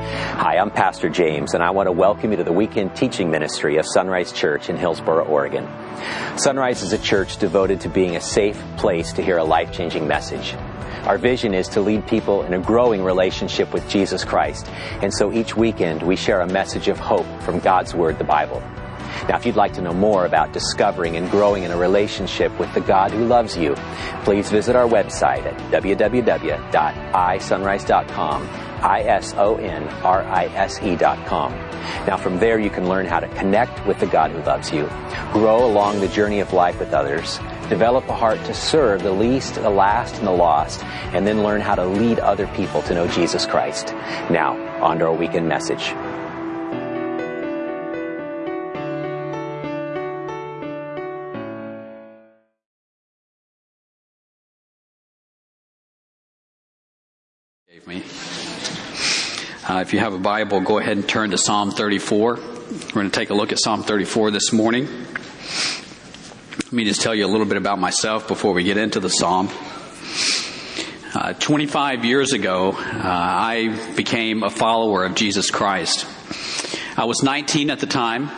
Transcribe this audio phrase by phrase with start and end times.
[0.00, 3.76] Hi, I'm Pastor James, and I want to welcome you to the weekend teaching ministry
[3.76, 5.68] of Sunrise Church in Hillsboro, Oregon.
[6.38, 10.08] Sunrise is a church devoted to being a safe place to hear a life changing
[10.08, 10.54] message.
[11.04, 14.68] Our vision is to lead people in a growing relationship with Jesus Christ,
[15.02, 18.62] and so each weekend we share a message of hope from God's Word, the Bible.
[19.28, 22.72] Now, if you'd like to know more about discovering and growing in a relationship with
[22.72, 23.74] the God who loves you,
[24.24, 28.48] please visit our website at www.isunrise.com,
[28.82, 29.36] I-S-O-N-R-I-S-E
[30.96, 31.52] dot com.
[32.06, 34.88] Now, from there you can learn how to connect with the God who loves you,
[35.32, 37.38] grow along the journey of life with others,
[37.68, 41.60] develop a heart to serve the least, the last, and the lost, and then learn
[41.60, 43.94] how to lead other people to know Jesus Christ.
[44.30, 45.94] Now, on to our weekend message.
[59.70, 62.34] Uh, if you have a Bible, go ahead and turn to Psalm 34.
[62.34, 62.40] We're
[62.92, 64.88] going to take a look at Psalm 34 this morning.
[64.88, 69.08] Let me just tell you a little bit about myself before we get into the
[69.08, 69.48] Psalm.
[71.14, 76.04] Uh, 25 years ago, uh, I became a follower of Jesus Christ.
[76.98, 78.28] I was 19 at the time.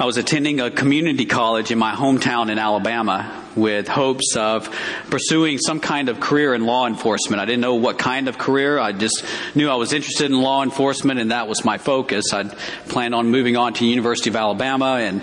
[0.00, 4.70] I was attending a community college in my hometown in Alabama with hopes of
[5.10, 7.40] pursuing some kind of career in law enforcement.
[7.40, 8.78] I didn't know what kind of career.
[8.78, 12.32] I just knew I was interested in law enforcement and that was my focus.
[12.32, 12.52] I'd
[12.88, 15.22] planned on moving on to University of Alabama and,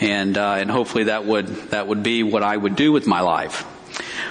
[0.00, 3.20] and, uh, and hopefully that would, that would be what I would do with my
[3.20, 3.64] life.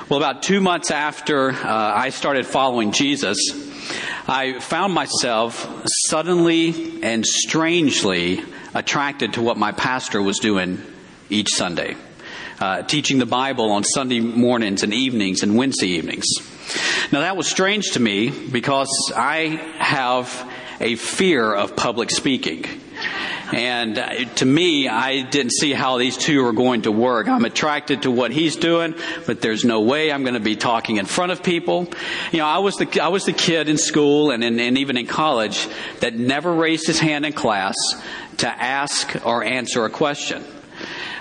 [0.10, 3.38] Well, about two months after uh, I started following Jesus,
[4.28, 10.82] I found myself suddenly and strangely attracted to what my pastor was doing
[11.30, 11.96] each Sunday.
[12.60, 16.26] Uh, teaching the Bible on Sunday mornings and evenings and Wednesday evenings.
[17.12, 22.66] Now that was strange to me because I have a fear of public speaking.
[23.54, 27.28] And uh, to me, I didn't see how these two were going to work.
[27.28, 30.98] I'm attracted to what he's doing, but there's no way I'm going to be talking
[30.98, 31.88] in front of people.
[32.32, 34.98] You know, I was the, I was the kid in school and, in, and even
[34.98, 35.68] in college
[36.00, 37.76] that never raised his hand in class
[38.38, 40.44] to ask or answer a question.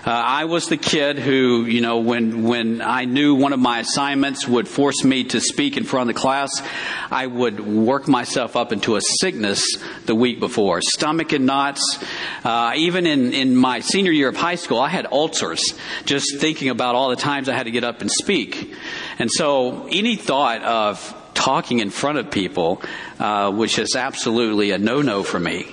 [0.07, 3.81] Uh, I was the kid who, you know, when when I knew one of my
[3.81, 6.63] assignments would force me to speak in front of the class,
[7.11, 9.65] I would work myself up into a sickness
[10.05, 11.99] the week before, stomach and knots.
[12.45, 15.75] Uh, even in in my senior year of high school, I had ulcers.
[16.05, 18.73] Just thinking about all the times I had to get up and speak,
[19.19, 22.83] and so any thought of talking in front of people,
[23.21, 25.65] uh, which is absolutely a no-no for me.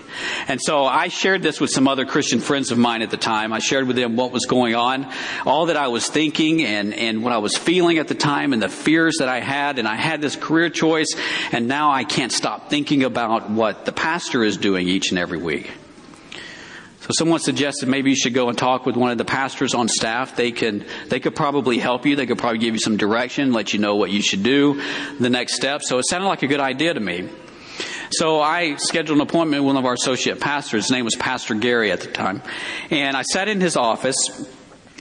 [0.47, 3.51] And so I shared this with some other Christian friends of mine at the time.
[3.51, 5.11] I shared with them what was going on,
[5.47, 8.61] all that I was thinking and, and what I was feeling at the time and
[8.61, 9.79] the fears that I had.
[9.79, 11.15] And I had this career choice
[11.51, 15.39] and now I can't stop thinking about what the pastor is doing each and every
[15.39, 15.71] week.
[17.03, 19.89] So someone suggested maybe you should go and talk with one of the pastors on
[19.89, 20.37] staff.
[20.37, 22.15] They can, they could probably help you.
[22.15, 24.81] They could probably give you some direction, let you know what you should do,
[25.19, 25.81] the next step.
[25.83, 27.27] So it sounded like a good idea to me.
[28.11, 30.85] So I scheduled an appointment with one of our associate pastors.
[30.85, 32.41] His name was Pastor Gary at the time.
[32.89, 34.15] And I sat in his office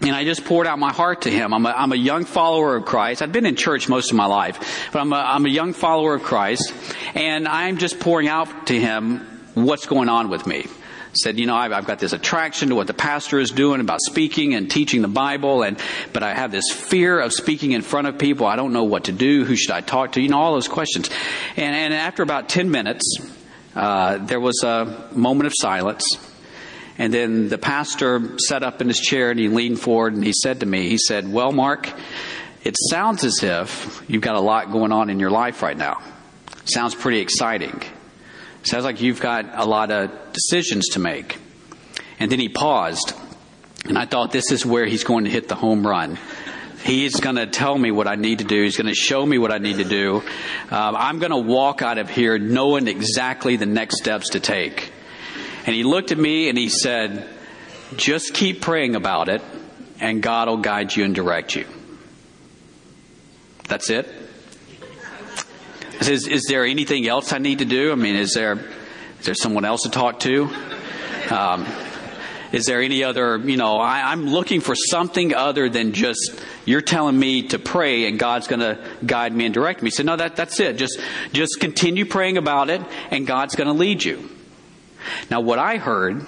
[0.00, 1.54] and I just poured out my heart to him.
[1.54, 3.22] I'm a, I'm a young follower of Christ.
[3.22, 6.14] I've been in church most of my life, but I'm a, I'm a young follower
[6.16, 6.74] of Christ.
[7.14, 9.20] And I'm just pouring out to him
[9.54, 10.66] what's going on with me
[11.14, 14.00] said, you know, I've, I've, got this attraction to what the pastor is doing about
[14.00, 15.78] speaking and teaching the Bible, and
[16.12, 18.46] but I have this fear of speaking in front of people.
[18.46, 19.44] I don't know what to do.
[19.44, 20.20] Who should I talk to?
[20.20, 21.10] You know, all those questions.
[21.56, 23.04] And, and after about ten minutes,
[23.74, 26.04] uh, there was a moment of silence,
[26.98, 30.32] and then the pastor sat up in his chair and he leaned forward and he
[30.32, 31.92] said to me, he said, "Well, Mark."
[32.64, 36.00] It sounds as if you've got a lot going on in your life right now.
[36.64, 37.82] Sounds pretty exciting.
[38.62, 41.38] Sounds like you've got a lot of decisions to make.
[42.18, 43.12] And then he paused,
[43.84, 46.18] and I thought this is where he's going to hit the home run.
[46.84, 48.62] He's going to tell me what I need to do.
[48.62, 50.16] He's going to show me what I need to do.
[50.70, 54.92] Um, I'm going to walk out of here knowing exactly the next steps to take.
[55.64, 57.28] And he looked at me and he said,
[57.96, 59.42] just keep praying about it
[60.00, 61.66] and God will guide you and direct you.
[63.68, 64.08] That's it.
[66.00, 67.92] Is, is there anything else I need to do?
[67.92, 68.58] I mean, is there,
[69.20, 70.48] is there someone else to talk to?
[71.30, 71.66] Um,
[72.52, 76.82] is there any other, you know, I, am looking for something other than just you're
[76.82, 79.90] telling me to pray and God's going to guide me and direct me.
[79.90, 80.76] Said, no, that, that's it.
[80.76, 81.00] Just,
[81.32, 84.28] just continue praying about it and God's going to lead you.
[85.30, 86.26] Now, what I heard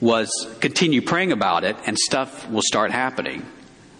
[0.00, 0.30] was
[0.60, 3.46] continue praying about it and stuff will start happening.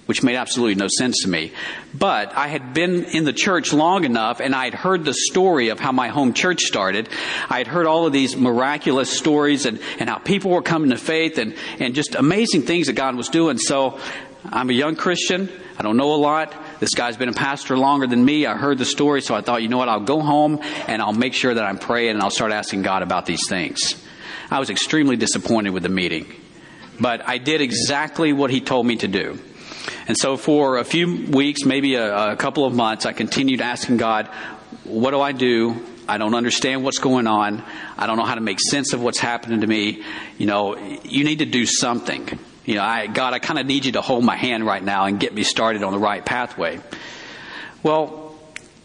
[0.08, 1.52] Which made absolutely no sense to me.
[1.92, 5.68] But I had been in the church long enough and I had heard the story
[5.68, 7.10] of how my home church started.
[7.50, 10.96] I had heard all of these miraculous stories and, and how people were coming to
[10.96, 13.58] faith and, and just amazing things that God was doing.
[13.58, 14.00] So
[14.46, 15.50] I'm a young Christian.
[15.78, 16.54] I don't know a lot.
[16.80, 18.46] This guy's been a pastor longer than me.
[18.46, 21.12] I heard the story, so I thought, you know what, I'll go home and I'll
[21.12, 24.02] make sure that I'm praying and I'll start asking God about these things.
[24.50, 26.34] I was extremely disappointed with the meeting,
[26.98, 29.38] but I did exactly what he told me to do.
[30.08, 33.98] And so for a few weeks, maybe a, a couple of months, I continued asking
[33.98, 34.26] God,
[34.84, 35.84] what do I do?
[36.08, 37.62] I don't understand what's going on.
[37.98, 40.02] I don't know how to make sense of what's happening to me.
[40.38, 42.26] You know, you need to do something.
[42.64, 45.04] You know, I, God, I kind of need you to hold my hand right now
[45.04, 46.80] and get me started on the right pathway.
[47.82, 48.34] Well,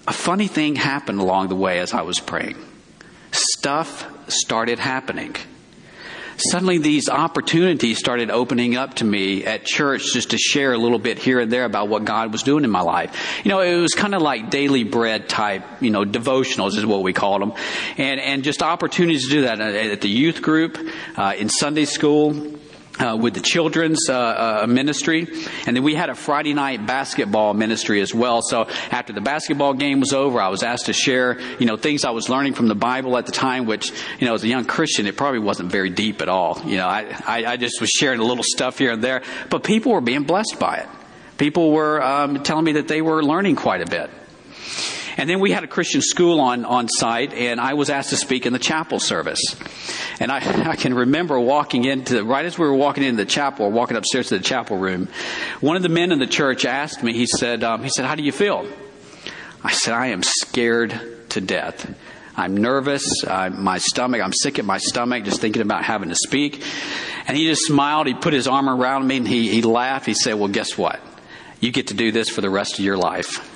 [0.05, 2.57] a funny thing happened along the way as I was praying.
[3.31, 5.35] Stuff started happening
[6.37, 10.99] suddenly these opportunities started opening up to me at church just to share a little
[10.99, 13.41] bit here and there about what God was doing in my life.
[13.43, 17.03] You know, it was kind of like daily bread type, you know, devotionals is what
[17.03, 17.53] we called them.
[17.97, 20.77] And, and just opportunities to do that at the youth group,
[21.17, 22.59] uh, in Sunday school,
[22.99, 25.27] uh, with the children's uh, uh, ministry,
[25.65, 28.41] and then we had a Friday night basketball ministry as well.
[28.41, 32.05] So after the basketball game was over, I was asked to share, you know, things
[32.05, 34.65] I was learning from the Bible at the time, which, you know, as a young
[34.65, 36.61] Christian, it probably wasn't very deep at all.
[36.65, 39.63] You know, I, I, I just was sharing a little stuff here and there, but
[39.63, 40.89] people were being blessed by it.
[41.37, 44.09] People were um, telling me that they were learning quite a bit.
[45.17, 48.17] And then we had a Christian school on, on site, and I was asked to
[48.17, 49.41] speak in the chapel service.
[50.19, 50.37] And I,
[50.71, 53.97] I can remember walking into, right as we were walking into the chapel, or walking
[53.97, 55.07] upstairs to the chapel room,
[55.61, 58.15] one of the men in the church asked me, he said, um, he said, how
[58.15, 58.67] do you feel?
[59.63, 61.93] I said, I am scared to death.
[62.35, 63.05] I'm nervous.
[63.25, 66.63] Uh, my stomach, I'm sick at my stomach just thinking about having to speak.
[67.27, 68.07] And he just smiled.
[68.07, 70.05] He put his arm around me and he, he laughed.
[70.05, 70.99] He said, well, guess what?
[71.59, 73.49] You get to do this for the rest of your life.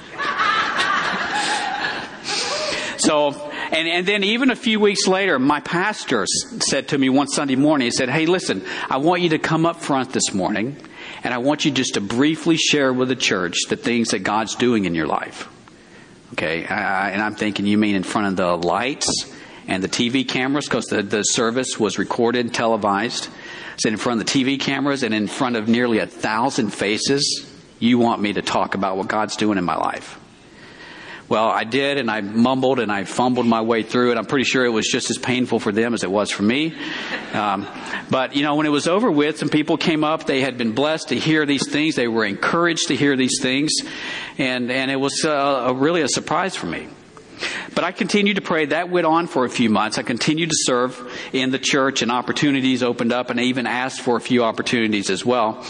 [2.97, 3.33] So,
[3.71, 7.55] and, and then even a few weeks later, my pastor said to me one Sunday
[7.55, 10.77] morning, he said, Hey, listen, I want you to come up front this morning,
[11.23, 14.55] and I want you just to briefly share with the church the things that God's
[14.55, 15.47] doing in your life.
[16.33, 19.31] Okay, I, and I'm thinking, you mean in front of the lights
[19.67, 23.29] and the TV cameras, because the, the service was recorded, televised.
[23.77, 27.45] Said, in front of the TV cameras and in front of nearly a thousand faces,
[27.79, 30.19] you want me to talk about what God's doing in my life.
[31.29, 34.17] Well, I did, and I mumbled and I fumbled my way through it.
[34.17, 36.73] I'm pretty sure it was just as painful for them as it was for me.
[37.33, 37.67] Um,
[38.09, 40.25] but, you know, when it was over with, some people came up.
[40.25, 41.95] They had been blessed to hear these things.
[41.95, 43.73] They were encouraged to hear these things.
[44.37, 46.87] And, and it was uh, really a surprise for me.
[47.75, 48.65] But I continued to pray.
[48.65, 49.97] That went on for a few months.
[49.97, 54.01] I continued to serve in the church and opportunities opened up and I even asked
[54.01, 55.63] for a few opportunities as well.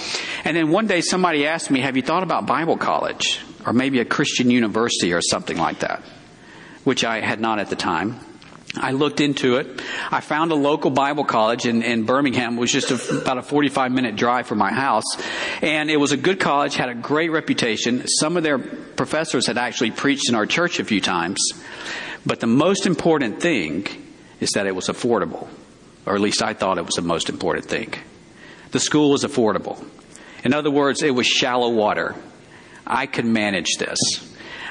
[0.45, 3.41] And then one day somebody asked me, have you thought about Bible college?
[3.67, 6.01] Or maybe a Christian university or something like that,
[6.85, 8.19] which I had not at the time.
[8.75, 9.81] I looked into it.
[10.09, 12.57] I found a local Bible college in, in Birmingham.
[12.57, 15.05] It was just a, about a 45 minute drive from my house.
[15.61, 18.07] And it was a good college, had a great reputation.
[18.07, 21.39] Some of their professors had actually preached in our church a few times.
[22.25, 23.87] But the most important thing
[24.39, 25.47] is that it was affordable.
[26.05, 27.93] Or at least I thought it was the most important thing.
[28.71, 29.83] The school was affordable.
[30.43, 32.15] In other words, it was shallow water.
[32.87, 33.97] I could manage this.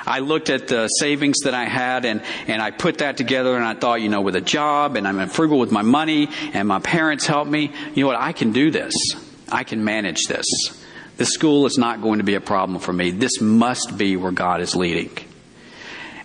[0.06, 3.64] I looked at the savings that I had and, and I put that together and
[3.64, 6.78] I thought, you know, with a job and I'm frugal with my money and my
[6.78, 8.94] parents help me, you know what, I can do this.
[9.50, 10.46] I can manage this.
[11.16, 13.10] The school is not going to be a problem for me.
[13.10, 15.10] This must be where God is leading.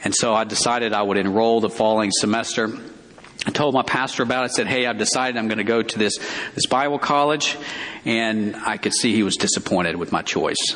[0.04, 2.70] And so I decided I would enroll the following semester.
[3.46, 4.52] I told my pastor about it.
[4.52, 6.18] I said, "Hey, I've decided I'm going to go to this
[6.54, 7.56] this Bible college,"
[8.06, 10.76] and I could see he was disappointed with my choice.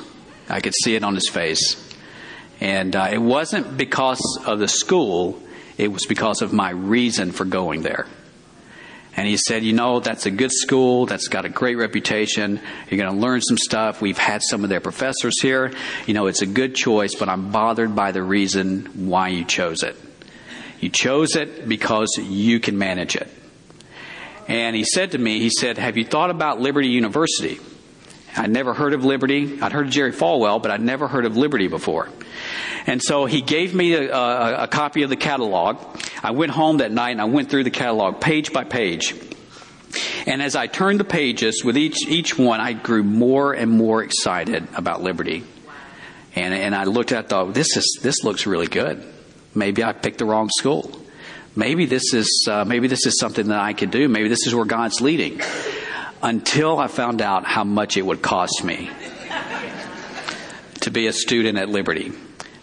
[0.50, 1.82] I could see it on his face.
[2.60, 5.42] And uh, it wasn't because of the school,
[5.78, 8.08] it was because of my reason for going there.
[9.18, 11.06] And he said, You know, that's a good school.
[11.06, 12.60] That's got a great reputation.
[12.90, 14.02] You're going to learn some stuff.
[14.02, 15.72] We've had some of their professors here.
[16.06, 19.84] You know, it's a good choice, but I'm bothered by the reason why you chose
[19.84, 19.96] it.
[20.82, 23.30] You chose it because you can manage it.
[24.48, 27.60] And he said to me, He said, Have you thought about Liberty University?
[28.38, 29.62] I'd never heard of Liberty.
[29.62, 32.10] I'd heard of Jerry Falwell, but I'd never heard of Liberty before.
[32.86, 35.78] And so he gave me a, a, a copy of the catalog.
[36.22, 39.16] I went home that night and I went through the catalog page by page.
[40.28, 44.04] And as I turned the pages with each, each one, I grew more and more
[44.04, 45.44] excited about Liberty.
[46.36, 49.04] And, and I looked at thought, this is, this looks really good.
[49.54, 50.92] Maybe I picked the wrong school.
[51.56, 54.10] Maybe this is, uh, maybe this is something that I could do.
[54.10, 55.40] Maybe this is where God's leading
[56.26, 58.90] until I found out how much it would cost me.
[60.82, 62.12] to be a student at Liberty.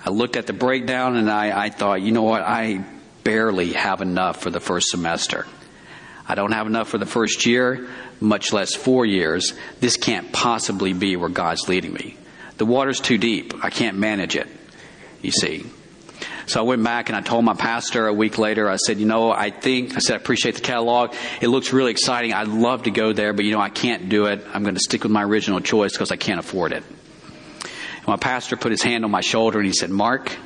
[0.04, 2.84] I looked at the breakdown and I, I thought, you know what, I
[3.22, 5.46] barely have enough for the first semester.
[6.26, 7.88] I don't have enough for the first year,
[8.20, 9.52] much less four years.
[9.78, 12.16] This can't possibly be where God's leading me.
[12.58, 13.64] The water's too deep.
[13.64, 14.48] I can't manage it,
[15.20, 15.66] you see.
[16.46, 19.06] So I went back and I told my pastor a week later, I said, you
[19.06, 21.14] know, I think, I said, I appreciate the catalog.
[21.40, 22.32] It looks really exciting.
[22.32, 24.44] I'd love to go there, but you know, I can't do it.
[24.52, 26.82] I'm going to stick with my original choice because I can't afford it.
[26.84, 30.36] And my pastor put his hand on my shoulder and he said, Mark,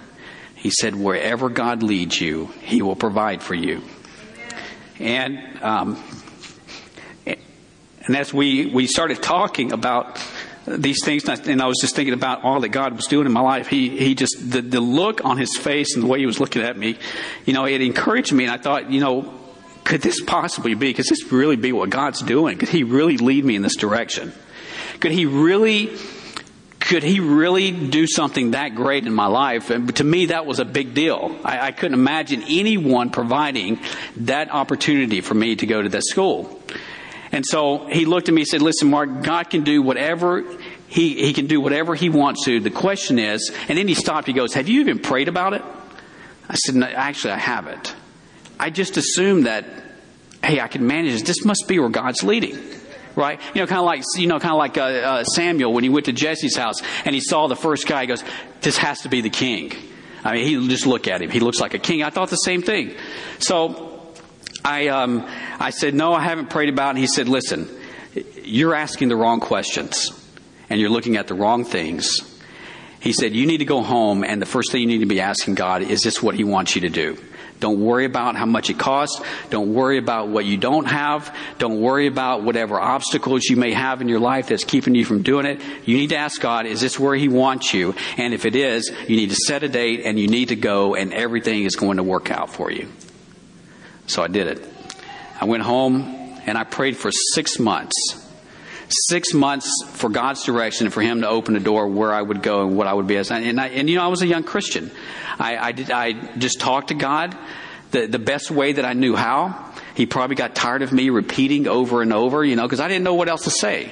[0.54, 3.82] he said, wherever God leads you, he will provide for you.
[4.98, 6.02] And, um,
[7.26, 10.18] and as we, we started talking about
[10.66, 13.40] these things, and I was just thinking about all that God was doing in my
[13.40, 13.68] life.
[13.68, 16.62] He, he just, the, the look on his face and the way he was looking
[16.62, 16.98] at me,
[17.44, 18.44] you know, it encouraged me.
[18.44, 19.32] And I thought, you know,
[19.84, 20.92] could this possibly be?
[20.92, 22.58] Could this really be what God's doing?
[22.58, 24.32] Could he really lead me in this direction?
[24.98, 25.96] Could he really,
[26.80, 29.70] could he really do something that great in my life?
[29.70, 31.38] And to me, that was a big deal.
[31.44, 33.78] I, I couldn't imagine anyone providing
[34.16, 36.60] that opportunity for me to go to this school.
[37.32, 40.44] And so he looked at me and said, listen, Mark, God can do whatever
[40.88, 42.60] he, he can do whatever he wants to.
[42.60, 44.26] The question is, and then he stopped.
[44.26, 45.62] He goes, have you even prayed about it?
[46.48, 47.94] I said, no, actually, I haven't.
[48.58, 49.64] I just assumed that,
[50.44, 51.22] hey, I can manage this.
[51.22, 52.56] This must be where God's leading.
[53.16, 53.40] Right?
[53.54, 55.88] You know, kind of like, you know, kind of like uh, uh, Samuel when he
[55.88, 58.02] went to Jesse's house and he saw the first guy.
[58.02, 58.22] He goes,
[58.60, 59.72] this has to be the king.
[60.22, 61.30] I mean, he just look at him.
[61.30, 62.02] He looks like a king.
[62.02, 62.94] I thought the same thing.
[63.38, 63.85] So
[64.66, 65.24] I, um,
[65.60, 66.90] I said, No, I haven't prayed about it.
[66.90, 67.68] And he said, Listen,
[68.42, 70.10] you're asking the wrong questions
[70.68, 72.18] and you're looking at the wrong things.
[72.98, 75.20] He said, You need to go home, and the first thing you need to be
[75.20, 77.16] asking God is this what He wants you to do?
[77.60, 79.22] Don't worry about how much it costs.
[79.48, 81.34] Don't worry about what you don't have.
[81.58, 85.22] Don't worry about whatever obstacles you may have in your life that's keeping you from
[85.22, 85.62] doing it.
[85.86, 87.94] You need to ask God, is this where He wants you?
[88.18, 90.96] And if it is, you need to set a date and you need to go,
[90.96, 92.88] and everything is going to work out for you.
[94.06, 94.64] So I did it.
[95.40, 96.02] I went home
[96.46, 98.22] and I prayed for six months.
[98.88, 102.42] Six months for God's direction and for Him to open the door where I would
[102.42, 103.30] go and what I would be as.
[103.30, 104.92] And, I, and you know, I was a young Christian.
[105.38, 107.36] I, I, did, I just talked to God
[107.90, 109.72] the, the best way that I knew how.
[109.94, 113.04] He probably got tired of me repeating over and over, you know, because I didn't
[113.04, 113.90] know what else to say.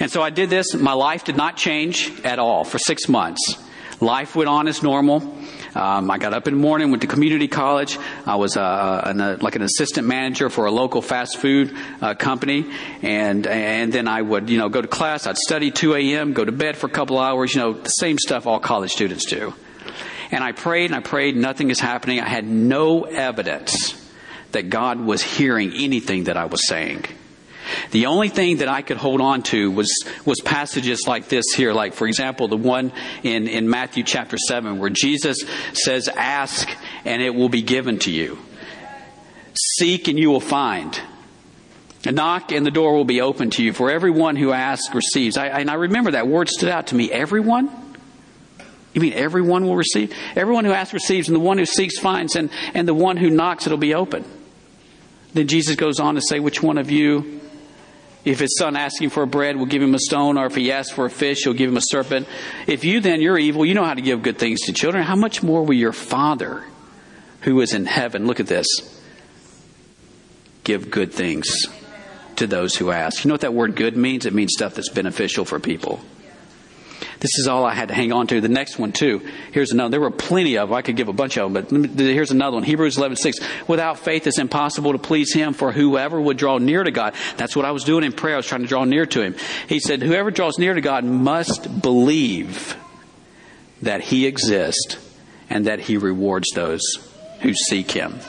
[0.00, 0.74] And so I did this.
[0.74, 3.56] My life did not change at all for six months.
[4.00, 5.37] Life went on as normal.
[5.74, 7.98] Um, I got up in the morning, went to community college.
[8.26, 12.14] I was uh, an, uh, like an assistant manager for a local fast food uh,
[12.14, 12.66] company,
[13.02, 15.26] and and then I would you know go to class.
[15.26, 17.54] I'd study 2 a.m., go to bed for a couple hours.
[17.54, 19.54] You know the same stuff all college students do.
[20.30, 21.36] And I prayed and I prayed.
[21.36, 22.20] Nothing is happening.
[22.20, 23.94] I had no evidence
[24.52, 27.04] that God was hearing anything that I was saying.
[27.90, 29.92] The only thing that I could hold on to was,
[30.24, 34.78] was passages like this here, like, for example, the one in, in Matthew chapter 7,
[34.78, 35.38] where Jesus
[35.72, 36.68] says, Ask
[37.04, 38.38] and it will be given to you.
[39.54, 40.98] Seek and you will find.
[42.04, 43.72] Knock and the door will be open to you.
[43.72, 45.36] For everyone who asks receives.
[45.36, 47.10] I, and I remember that word stood out to me.
[47.10, 47.70] Everyone?
[48.94, 50.14] You mean everyone will receive?
[50.34, 53.30] Everyone who asks receives, and the one who seeks finds, and, and the one who
[53.30, 54.24] knocks it'll be open.
[55.34, 57.37] Then Jesus goes on to say, Which one of you
[58.28, 60.70] if his son asks him for bread, we'll give him a stone, or if he
[60.70, 62.28] asks for a fish, he'll give him a serpent.
[62.66, 65.16] If you then, you're evil, you know how to give good things to children, how
[65.16, 66.62] much more will your Father
[67.42, 68.66] who is in heaven, look at this,
[70.64, 71.48] give good things
[72.36, 73.24] to those who ask?
[73.24, 74.26] You know what that word good means?
[74.26, 76.00] It means stuff that's beneficial for people.
[77.20, 78.40] This is all I had to hang on to.
[78.40, 79.28] The next one too.
[79.50, 79.90] Here's another.
[79.90, 80.72] There were plenty of.
[80.72, 82.62] I could give a bunch of them, but here's another one.
[82.62, 83.40] Hebrews 11:6.
[83.66, 85.52] Without faith, it's impossible to please Him.
[85.52, 88.34] For whoever would draw near to God, that's what I was doing in prayer.
[88.34, 89.34] I was trying to draw near to Him.
[89.68, 92.76] He said, "Whoever draws near to God must believe
[93.82, 94.96] that He exists
[95.50, 96.80] and that He rewards those
[97.40, 98.20] who seek Him."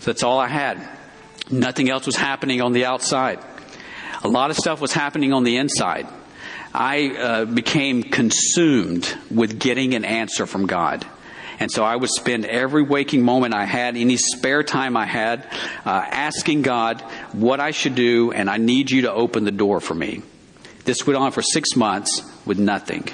[0.00, 0.80] So that's all I had.
[1.48, 3.38] Nothing else was happening on the outside.
[4.24, 6.08] A lot of stuff was happening on the inside.
[6.80, 11.04] I uh, became consumed with getting an answer from God.
[11.58, 15.44] And so I would spend every waking moment I had, any spare time I had,
[15.84, 17.00] uh, asking God
[17.32, 20.22] what I should do, and I need you to open the door for me.
[20.84, 23.08] This went on for six months with nothing.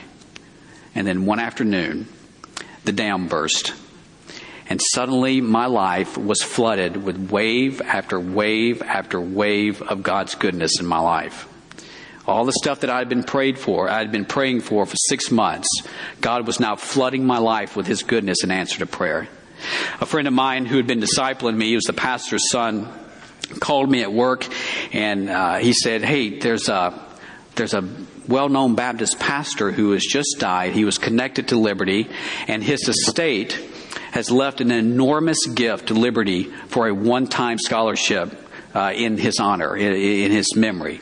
[0.95, 2.07] And then one afternoon,
[2.85, 3.73] the dam burst.
[4.69, 10.81] And suddenly my life was flooded with wave after wave after wave of God's goodness
[10.81, 11.49] in my life.
[12.27, 14.97] All the stuff that I had been prayed for, I had been praying for for
[15.09, 15.69] six months,
[16.21, 19.29] God was now flooding my life with His goodness in answer to prayer.
[20.01, 22.89] A friend of mine who had been discipling me, he was the pastor's son,
[23.61, 24.47] called me at work
[24.93, 26.99] and uh, he said, "Hey, there's a
[27.57, 27.89] there's a
[28.29, 30.73] well known Baptist pastor who has just died.
[30.73, 32.09] He was connected to Liberty,
[32.49, 33.53] and his estate
[34.13, 38.33] has left an enormous gift to Liberty for a one time scholarship
[38.75, 41.01] uh, in his honor, in, in his memory.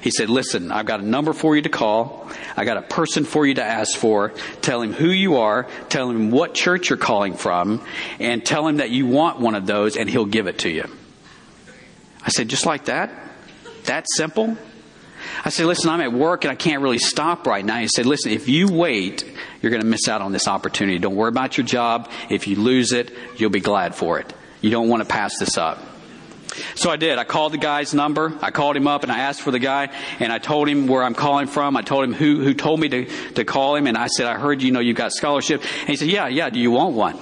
[0.00, 2.28] He said, Listen, I've got a number for you to call.
[2.56, 4.30] I got a person for you to ask for.
[4.60, 5.66] Tell him who you are.
[5.88, 7.84] Tell him what church you're calling from.
[8.18, 10.84] And tell him that you want one of those, and he'll give it to you.
[12.22, 13.10] I said, Just like that?
[13.84, 14.56] That simple?
[15.44, 17.78] I said, Listen, I'm at work and I can't really stop right now.
[17.78, 19.24] He said, Listen, if you wait,
[19.62, 20.98] you're going to miss out on this opportunity.
[20.98, 22.10] Don't worry about your job.
[22.28, 24.32] If you lose it, you'll be glad for it.
[24.60, 25.78] You don't want to pass this up.
[26.74, 27.18] So I did.
[27.18, 28.32] I called the guy's number.
[28.40, 29.88] I called him up and I asked for the guy
[30.20, 31.76] and I told him where I'm calling from.
[31.76, 34.38] I told him who, who told me to, to call him and I said, I
[34.38, 35.62] heard you know you've got scholarship.
[35.62, 36.50] And he said, yeah, yeah.
[36.50, 37.18] Do you want one?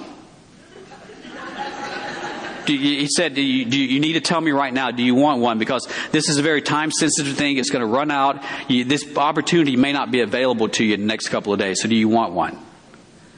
[2.67, 5.15] You, he said, do you, do you, need to tell me right now, do you
[5.15, 5.57] want one?
[5.57, 7.57] Because this is a very time sensitive thing.
[7.57, 8.43] It's going to run out.
[8.67, 11.81] You, this opportunity may not be available to you in the next couple of days.
[11.81, 12.57] So do you want one?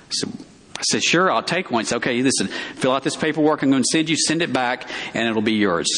[0.10, 0.28] So
[0.80, 1.84] I said, sure, I'll take one.
[1.84, 3.64] He said, okay, listen, fill out this paperwork.
[3.64, 5.90] I'm going to send you, send it back, and it'll be yours.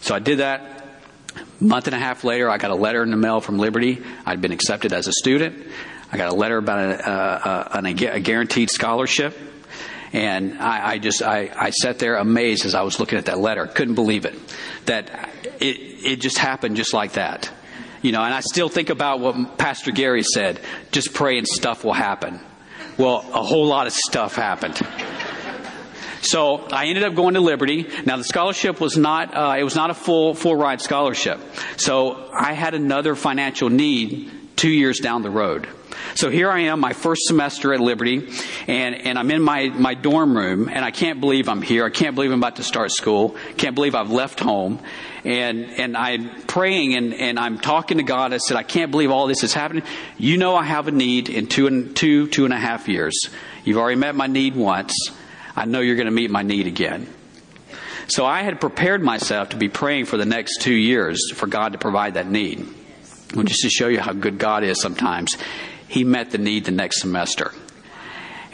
[0.00, 0.86] So I did that.
[1.34, 4.00] A month and a half later, I got a letter in the mail from Liberty.
[4.24, 5.66] I'd been accepted as a student.
[6.12, 9.36] I got a letter about a, a, a, a guaranteed scholarship.
[10.12, 13.38] And I, I just, I, I sat there amazed as I was looking at that
[13.38, 13.66] letter.
[13.66, 14.36] Couldn't believe it.
[14.86, 15.30] That
[15.60, 17.50] it, it just happened just like that.
[18.02, 20.60] You know, and I still think about what Pastor Gary said.
[20.90, 22.40] Just pray and stuff will happen.
[23.00, 24.78] Well, a whole lot of stuff happened.
[26.20, 27.88] So I ended up going to Liberty.
[28.04, 31.40] Now the scholarship was not uh, it was not a full full ride scholarship.
[31.78, 35.66] So I had another financial need two years down the road.
[36.14, 38.28] So here I am, my first semester at Liberty,
[38.66, 41.84] and, and I'm in my, my dorm room, and I can't believe I'm here.
[41.84, 43.36] I can't believe I'm about to start school.
[43.56, 44.80] Can't believe I've left home.
[45.24, 48.32] And, and I'm praying and, and I'm talking to God.
[48.32, 49.84] I said, I can't believe all this is happening.
[50.16, 53.28] You know I have a need in two and two, two and a half years.
[53.64, 54.94] You've already met my need once.
[55.54, 57.06] I know you're going to meet my need again.
[58.08, 61.72] So I had prepared myself to be praying for the next two years for God
[61.72, 62.66] to provide that need.
[63.34, 65.36] Well, just to show you how good God is sometimes,
[65.90, 67.52] He met the need the next semester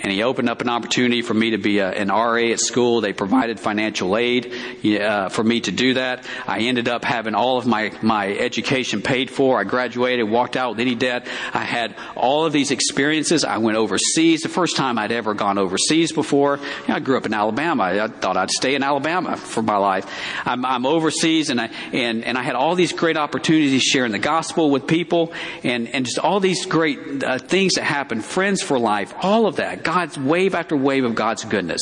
[0.06, 3.00] and he opened up an opportunity for me to be a, an RA at school.
[3.00, 6.24] They provided financial aid uh, for me to do that.
[6.46, 9.58] I ended up having all of my, my education paid for.
[9.58, 11.26] I graduated, walked out with any debt.
[11.52, 13.44] I had all of these experiences.
[13.44, 16.58] I went overseas, the first time I'd ever gone overseas before.
[16.58, 17.82] You know, I grew up in Alabama.
[17.82, 20.06] I thought I'd stay in Alabama for my life.
[20.46, 24.20] I'm, I'm overseas and I, and, and I had all these great opportunities sharing the
[24.20, 25.32] gospel with people
[25.64, 28.24] and, and just all these great uh, things that happened.
[28.24, 29.82] Friends for life, all of that.
[29.96, 31.80] God's wave after wave of God's goodness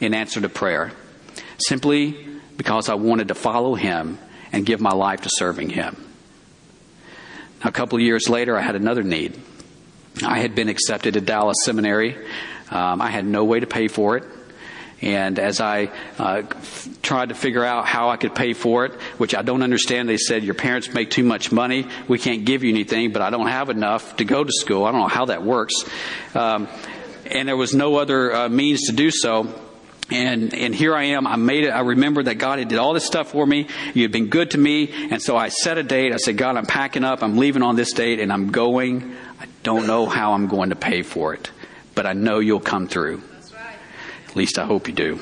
[0.00, 0.92] in answer to prayer
[1.58, 2.16] simply
[2.56, 4.18] because I wanted to follow Him
[4.52, 5.96] and give my life to serving Him.
[7.64, 9.36] A couple of years later, I had another need.
[10.24, 12.16] I had been accepted at Dallas Seminary.
[12.70, 14.22] Um, I had no way to pay for it.
[15.02, 16.42] And as I uh,
[17.02, 20.18] tried to figure out how I could pay for it, which I don't understand, they
[20.18, 21.88] said, Your parents make too much money.
[22.06, 24.84] We can't give you anything, but I don't have enough to go to school.
[24.84, 25.74] I don't know how that works.
[26.34, 26.68] Um,
[27.30, 29.54] and there was no other uh, means to do so.
[30.10, 31.26] And, and here I am.
[31.26, 31.70] I made it.
[31.70, 33.68] I remember that God had did all this stuff for me.
[33.94, 34.90] You had been good to me.
[35.10, 36.12] And so I set a date.
[36.12, 37.22] I said, God, I'm packing up.
[37.22, 39.14] I'm leaving on this date and I'm going.
[39.40, 41.50] I don't know how I'm going to pay for it,
[41.94, 43.22] but I know you'll come through.
[43.54, 43.76] Right.
[44.26, 45.20] At least I hope you do.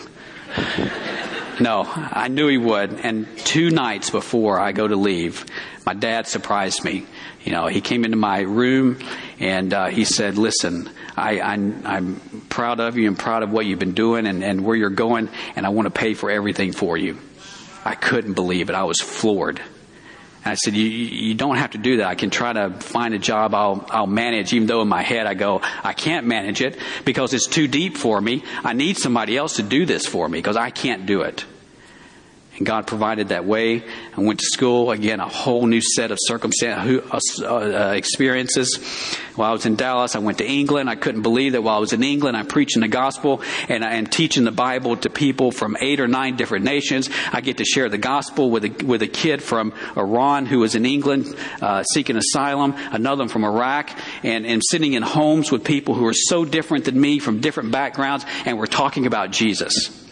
[1.61, 2.93] no, I knew he would.
[2.93, 5.45] And two nights before I go to leave,
[5.85, 7.07] my dad surprised me.
[7.45, 8.99] You know, he came into my room
[9.39, 13.67] and uh, he said, listen, I, I'm, I'm proud of you and proud of what
[13.67, 16.73] you've been doing and, and where you're going, and I want to pay for everything
[16.73, 17.19] for you.
[17.85, 18.75] I couldn't believe it.
[18.75, 19.61] I was floored.
[20.45, 22.07] And I said, you, you don't have to do that.
[22.07, 25.27] I can try to find a job I'll, I'll manage, even though in my head
[25.27, 28.45] I go, I can't manage it because it's too deep for me.
[28.65, 31.45] I need somebody else to do this for me because I can't do it.
[32.59, 33.85] And God provided that way.
[34.17, 39.17] I went to school, again, a whole new set of circumstances, uh, uh, experiences.
[39.37, 40.91] While I was in Dallas, I went to England.
[40.91, 44.09] I couldn't believe that while I was in England, I'm preaching the gospel and I'm
[44.09, 47.09] teaching the Bible to people from eight or nine different nations.
[47.33, 50.75] I get to share the gospel with a, with a kid from Iran who was
[50.75, 53.91] in England uh, seeking asylum, another one from Iraq,
[54.25, 57.71] and, and sitting in homes with people who are so different than me from different
[57.71, 60.08] backgrounds, and we're talking about Jesus.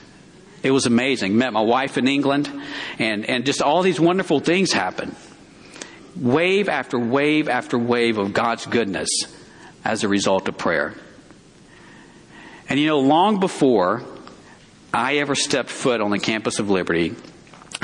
[0.66, 1.38] It was amazing.
[1.38, 2.50] Met my wife in England,
[2.98, 5.14] and, and just all these wonderful things happened.
[6.16, 9.08] Wave after wave after wave of God's goodness
[9.84, 10.94] as a result of prayer.
[12.68, 14.02] And you know, long before
[14.92, 17.14] I ever stepped foot on the campus of Liberty,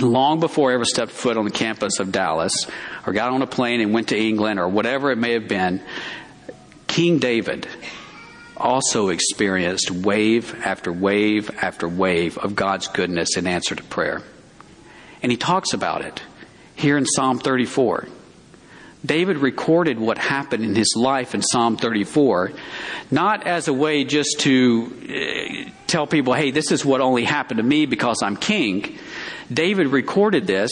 [0.00, 2.66] long before I ever stepped foot on the campus of Dallas
[3.06, 5.80] or got on a plane and went to England or whatever it may have been,
[6.88, 7.68] King David
[8.62, 14.22] also experienced wave after wave after wave of God's goodness in answer to prayer.
[15.22, 16.22] And he talks about it
[16.74, 18.08] here in Psalm 34.
[19.04, 22.52] David recorded what happened in his life in Psalm 34,
[23.10, 27.58] not as a way just to uh, tell people, hey, this is what only happened
[27.58, 28.96] to me because I'm king.
[29.52, 30.70] David recorded this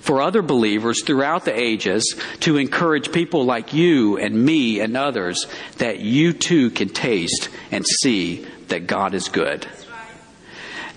[0.00, 5.46] for other believers throughout the ages to encourage people like you and me and others
[5.78, 9.66] that you too can taste and see that God is good.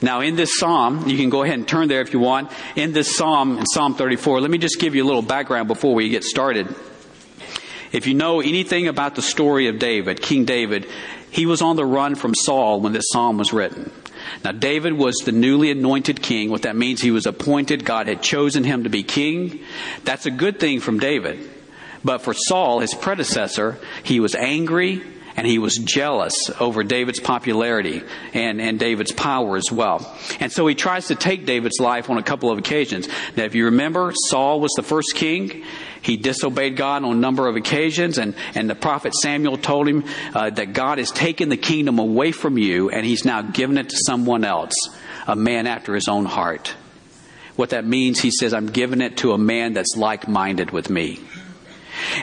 [0.02, 2.52] Now, in this psalm, you can go ahead and turn there if you want.
[2.76, 5.96] In this psalm, in Psalm 34, let me just give you a little background before
[5.96, 6.68] we get started.
[7.94, 10.90] If you know anything about the story of David, King David,
[11.32, 13.92] he was on the run from Saul when this psalm was written.
[14.44, 16.50] Now, David was the newly anointed king.
[16.50, 17.86] What that means, he was appointed.
[17.86, 19.60] God had chosen him to be king.
[20.04, 21.50] That's a good thing from David.
[22.04, 25.02] But for Saul, his predecessor, he was angry
[25.36, 30.18] and he was jealous over David's popularity and, and David's power as well.
[30.40, 33.08] And so he tries to take David's life on a couple of occasions.
[33.36, 35.64] Now, if you remember, Saul was the first king.
[36.04, 40.04] He disobeyed God on a number of occasions, and, and the prophet Samuel told him
[40.36, 43.90] uh, that God has taken the kingdom away from you, and he's now given it
[43.90, 44.76] to someone else,
[45.28, 46.76] a man after his own heart.
[47.56, 50.90] What that means, he says, I'm giving it to a man that's like minded with
[50.90, 51.20] me.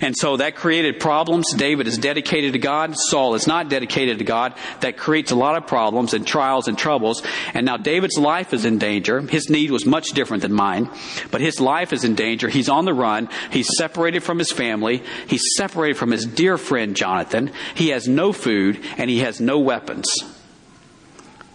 [0.00, 1.52] And so that created problems.
[1.54, 2.94] David is dedicated to God.
[2.96, 4.54] Saul is not dedicated to God.
[4.80, 7.22] That creates a lot of problems and trials and troubles.
[7.54, 9.20] And now David's life is in danger.
[9.20, 10.90] His need was much different than mine,
[11.30, 12.48] but his life is in danger.
[12.48, 13.28] He's on the run.
[13.50, 15.02] He's separated from his family.
[15.26, 17.52] He's separated from his dear friend Jonathan.
[17.74, 20.08] He has no food and he has no weapons.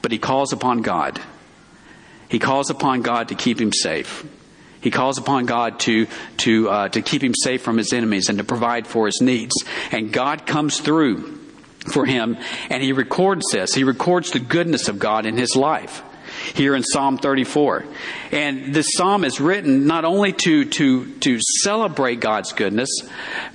[0.02, 1.20] But he calls upon God.
[2.30, 4.26] He calls upon God to keep him safe.
[4.86, 6.06] He calls upon God to,
[6.38, 9.56] to, uh, to keep him safe from his enemies and to provide for his needs.
[9.92, 11.40] And God comes through
[11.92, 12.38] for him
[12.70, 13.74] and he records this.
[13.74, 16.04] He records the goodness of God in his life
[16.54, 17.86] here in Psalm 34.
[18.32, 22.90] And this psalm is written not only to, to, to celebrate God's goodness,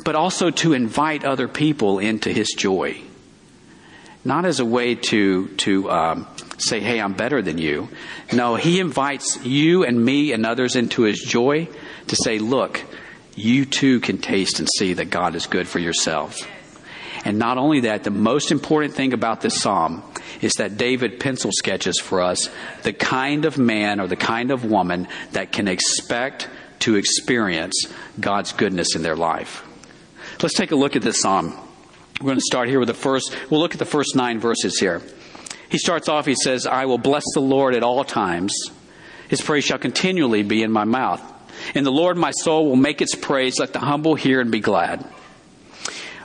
[0.05, 3.01] but also to invite other people into his joy.
[4.25, 6.27] Not as a way to, to um,
[6.61, 7.89] say, hey, I'm better than you.
[8.33, 11.69] No, he invites you and me and others into his joy
[12.09, 12.83] to say, look,
[13.35, 16.47] you too can taste and see that God is good for yourselves.
[17.25, 20.03] And not only that, the most important thing about this psalm
[20.41, 22.49] is that David pencil sketches for us
[22.83, 26.49] the kind of man or the kind of woman that can expect
[26.81, 27.87] to experience
[28.19, 29.67] God's goodness in their life.
[30.43, 31.55] Let's take a look at this psalm.
[32.21, 34.79] We're going to start here with the first, we'll look at the first nine verses
[34.79, 35.03] here.
[35.71, 38.53] He starts off, he says, I will bless the Lord at all times.
[39.29, 41.23] His praise shall continually be in my mouth.
[41.75, 43.59] In the Lord my soul will make its praise.
[43.59, 45.05] Let the humble hear and be glad.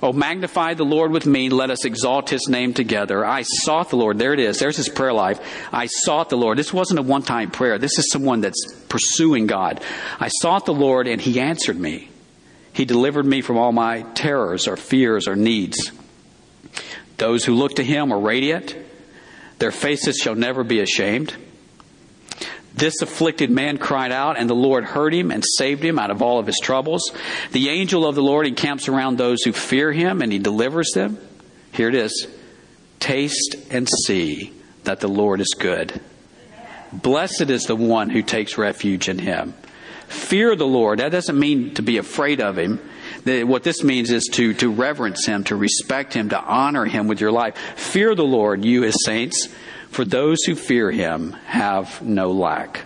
[0.01, 1.49] Oh, magnify the Lord with me.
[1.49, 3.25] Let us exalt his name together.
[3.25, 4.19] I sought the Lord.
[4.19, 4.59] There it is.
[4.59, 5.39] There's his prayer life.
[5.71, 6.57] I sought the Lord.
[6.57, 7.77] This wasn't a one time prayer.
[7.77, 9.81] This is someone that's pursuing God.
[10.19, 12.09] I sought the Lord and he answered me.
[12.73, 15.91] He delivered me from all my terrors or fears or needs.
[17.17, 18.75] Those who look to him are radiant.
[19.59, 21.35] Their faces shall never be ashamed.
[22.73, 26.21] This afflicted man cried out, and the Lord heard him and saved him out of
[26.21, 27.09] all of his troubles.
[27.53, 31.17] The angel of the Lord encamps around those who fear him, and he delivers them.
[31.71, 32.27] Here it is
[32.99, 34.51] Taste and see
[34.83, 36.01] that the Lord is good.
[36.91, 39.53] Blessed is the one who takes refuge in him.
[40.07, 40.99] Fear the Lord.
[40.99, 42.79] That doesn't mean to be afraid of him.
[43.25, 47.19] What this means is to, to reverence him, to respect him, to honor him with
[47.19, 47.57] your life.
[47.75, 49.49] Fear the Lord, you his saints,
[49.89, 52.81] for those who fear him have no lack.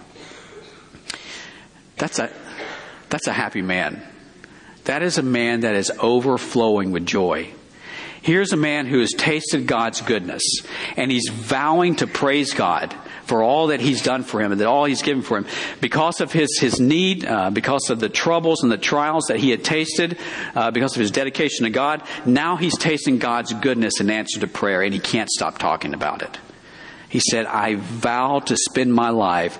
[1.97, 2.31] That's a,
[3.09, 4.01] that's a happy man.
[4.85, 7.53] That is a man that is overflowing with joy.
[8.29, 10.43] Here's a man who has tasted God's goodness
[10.95, 14.67] and he's vowing to praise God for all that he's done for him and that
[14.67, 15.47] all he's given for him
[15.81, 19.49] because of his, his need, uh, because of the troubles and the trials that he
[19.49, 20.19] had tasted,
[20.53, 22.03] uh, because of his dedication to God.
[22.23, 26.21] Now he's tasting God's goodness in answer to prayer and he can't stop talking about
[26.21, 26.37] it.
[27.09, 29.57] He said, I vow to spend my life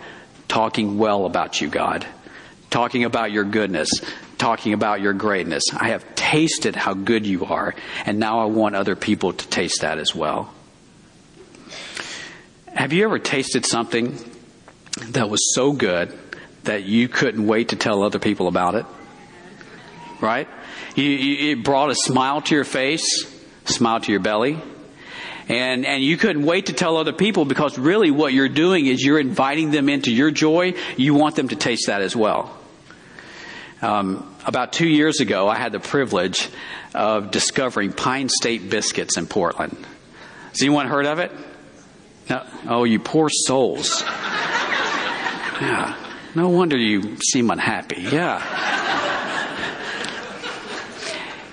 [0.48, 2.06] talking well about you, God,
[2.70, 3.90] talking about your goodness,
[4.40, 5.64] talking about your greatness.
[5.72, 7.76] I have tasted how good you are,
[8.06, 10.52] and now I want other people to taste that as well.
[12.74, 14.18] Have you ever tasted something
[15.10, 16.18] that was so good
[16.64, 18.86] that you couldn't wait to tell other people about it?
[20.22, 20.48] Right?
[20.96, 23.26] You, you, it brought a smile to your face,
[23.66, 24.60] smile to your belly.
[25.48, 29.04] And, and you couldn't wait to tell other people because really what you're doing is
[29.04, 30.76] you're inviting them into your joy.
[30.96, 32.59] You want them to taste that as well.
[33.82, 36.50] Um, about two years ago, I had the privilege
[36.94, 39.78] of discovering Pine State Biscuits in Portland.
[40.50, 41.32] Has anyone heard of it?
[42.30, 42.46] No?
[42.68, 44.02] Oh, you poor souls.
[45.62, 45.96] Yeah.
[46.36, 48.02] No wonder you seem unhappy.
[48.02, 48.44] Yeah.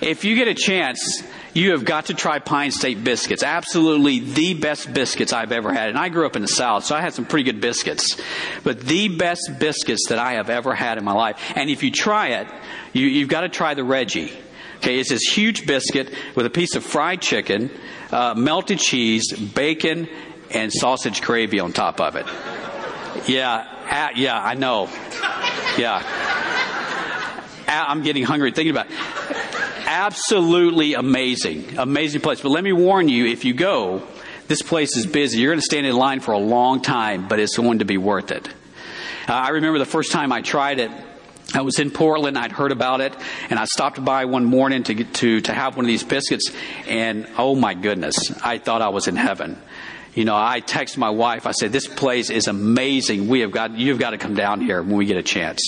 [0.01, 1.23] If you get a chance,
[1.57, 3.42] you have got to try Pine State biscuits.
[3.42, 5.88] Absolutely the best biscuits I've ever had.
[5.88, 8.21] And I grew up in the South, so I had some pretty good biscuits.
[8.62, 11.40] But the best biscuits that I have ever had in my life.
[11.57, 12.49] And if you try it,
[12.92, 14.31] you, have got to try the Reggie.
[14.77, 17.71] Okay, it's this huge biscuit with a piece of fried chicken,
[18.12, 20.11] uh, melted cheese, bacon,
[20.51, 22.27] and sausage gravy on top of it.
[23.27, 24.90] Yeah, yeah, I know.
[25.79, 26.03] Yeah.
[27.66, 29.36] I'm getting hungry thinking about it
[29.87, 32.40] absolutely amazing, amazing place.
[32.40, 34.03] But let me warn you, if you go,
[34.49, 35.38] this place is busy.
[35.38, 37.96] You're going to stand in line for a long time, but it's going to be
[37.96, 38.49] worth it.
[39.29, 40.90] Uh, I remember the first time I tried it.
[41.55, 42.37] I was in Portland.
[42.37, 43.14] I'd heard about it,
[43.51, 46.51] and I stopped by one morning to get to to have one of these biscuits.
[46.87, 49.61] And oh my goodness, I thought I was in heaven.
[50.14, 51.46] You know, I texted my wife.
[51.46, 53.29] I said, "This place is amazing.
[53.29, 55.61] We have got you've got to come down here when we get a chance."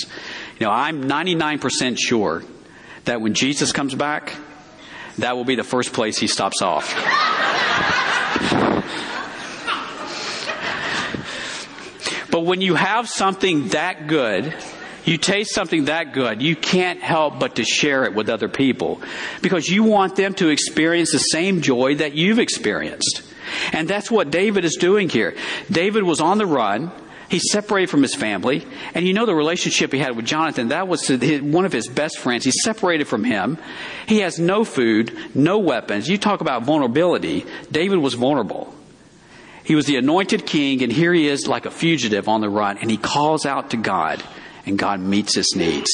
[0.58, 2.42] You know, I'm 99% sure
[3.08, 4.34] that when Jesus comes back,
[5.16, 6.94] that will be the first place he stops off.
[12.30, 14.54] but when you have something that good,
[15.06, 19.00] you taste something that good, you can't help but to share it with other people
[19.40, 23.22] because you want them to experience the same joy that you've experienced.
[23.72, 25.34] And that's what David is doing here.
[25.70, 26.92] David was on the run.
[27.28, 28.66] He's separated from his family.
[28.94, 30.68] And you know the relationship he had with Jonathan.
[30.68, 32.44] That was one of his best friends.
[32.44, 33.58] He's separated from him.
[34.06, 36.08] He has no food, no weapons.
[36.08, 37.44] You talk about vulnerability.
[37.70, 38.74] David was vulnerable.
[39.62, 42.78] He was the anointed king, and here he is like a fugitive on the run,
[42.78, 44.22] and he calls out to God,
[44.64, 45.90] and God meets his needs,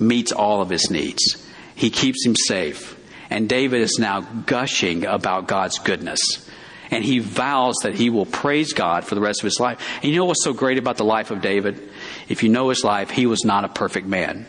[0.00, 1.48] meets all of his needs.
[1.76, 2.98] He keeps him safe.
[3.30, 6.20] And David is now gushing about God's goodness
[6.92, 9.80] and he vows that he will praise God for the rest of his life.
[10.02, 11.90] And you know what's so great about the life of David?
[12.28, 14.46] If you know his life, he was not a perfect man.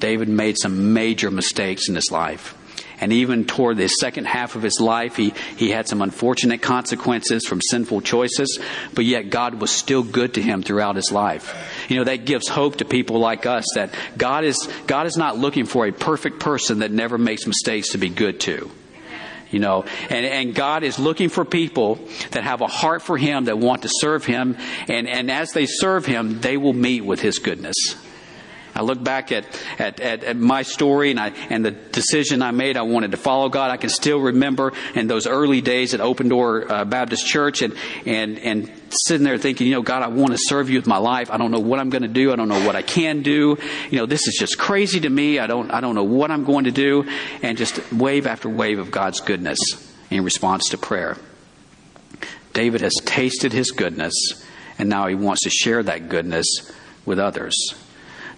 [0.00, 2.56] David made some major mistakes in his life.
[3.00, 7.46] And even toward the second half of his life, he, he had some unfortunate consequences
[7.46, 8.58] from sinful choices,
[8.92, 11.86] but yet God was still good to him throughout his life.
[11.88, 15.38] You know, that gives hope to people like us that God is, God is not
[15.38, 18.68] looking for a perfect person that never makes mistakes to be good to
[19.50, 19.84] you know.
[20.10, 21.98] And, and god is looking for people
[22.32, 24.56] that have a heart for him that want to serve him.
[24.88, 27.76] And, and as they serve him they will meet with his goodness
[28.78, 29.44] I look back at,
[29.80, 32.76] at, at, at, my story and, I, and the decision I made.
[32.76, 33.72] I wanted to follow God.
[33.72, 37.74] I can still remember in those early days at Open Door uh, Baptist Church and,
[38.06, 40.98] and, and sitting there thinking, you know, God, I want to serve you with my
[40.98, 41.28] life.
[41.32, 42.32] I don't know what I'm going to do.
[42.32, 43.58] I don't know what I can do.
[43.90, 45.40] You know, this is just crazy to me.
[45.40, 47.04] I don't, I don't know what I'm going to do.
[47.42, 49.58] And just wave after wave of God's goodness
[50.08, 51.16] in response to prayer.
[52.52, 54.14] David has tasted his goodness
[54.78, 56.46] and now he wants to share that goodness
[57.04, 57.74] with others.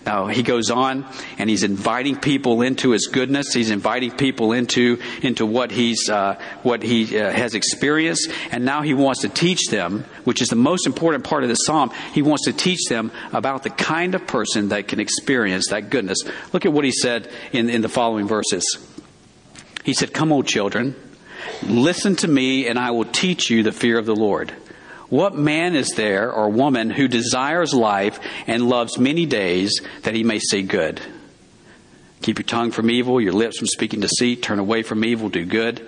[0.07, 1.07] Now he goes on
[1.39, 3.53] and he's inviting people into his goodness.
[3.53, 8.81] He's inviting people into into what he's uh, what he uh, has experienced, and now
[8.81, 11.91] he wants to teach them, which is the most important part of the psalm.
[12.15, 16.19] He wants to teach them about the kind of person that can experience that goodness.
[16.53, 18.65] Look at what he said in in the following verses.
[19.85, 20.97] He said, "Come, O children,
[21.63, 24.53] listen to me, and I will teach you the fear of the Lord."
[25.11, 30.23] What man is there or woman who desires life and loves many days that he
[30.23, 31.01] may see good?
[32.23, 35.45] Keep your tongue from evil, your lips from speaking deceit, turn away from evil, do
[35.45, 35.87] good,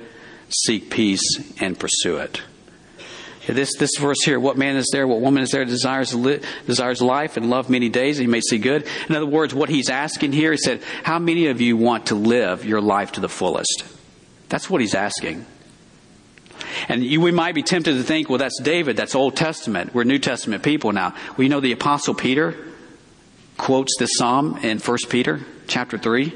[0.49, 1.23] seek peace,
[1.61, 2.43] and pursue it.
[3.47, 7.03] This, this verse here, what man is there, what woman is there desires, li- desires
[7.03, 8.87] life and love many days, and he may see good.
[9.09, 12.15] In other words, what he's asking here, he said, How many of you want to
[12.15, 13.85] live your life to the fullest?
[14.49, 15.45] That's what he's asking.
[16.89, 19.95] And you, we might be tempted to think, well, that's David, that's Old Testament.
[19.95, 21.15] We're New Testament people now.
[21.31, 22.57] Well, you know, the Apostle Peter
[23.57, 26.33] quotes this psalm in 1 Peter chapter 3.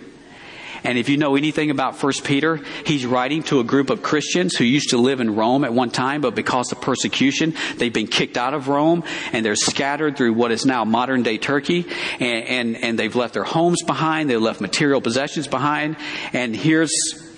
[0.84, 4.54] And if you know anything about 1 Peter, he's writing to a group of Christians
[4.54, 8.06] who used to live in Rome at one time, but because of persecution, they've been
[8.06, 11.86] kicked out of Rome and they're scattered through what is now modern day Turkey.
[12.20, 14.30] And, and, and they've left their homes behind.
[14.30, 15.96] They've left material possessions behind.
[16.32, 16.92] And here's